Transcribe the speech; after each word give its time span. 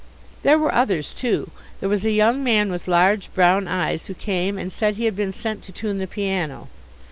There 0.41 0.57
were 0.57 0.73
others 0.73 1.13
too. 1.13 1.51
There 1.79 1.87
was 1.87 2.03
a 2.05 2.09
young 2.11 2.43
man 2.43 2.71
with 2.71 2.87
large 2.87 3.31
brown 3.35 3.67
eyes 3.67 4.07
who 4.07 4.15
came 4.15 4.57
and 4.57 4.71
said 4.73 4.95
he 4.95 5.05
had 5.05 5.15
been 5.15 5.31
sent 5.31 5.61
to 5.65 5.71
tune 5.71 5.99
the 5.99 6.07
piano. 6.07 6.69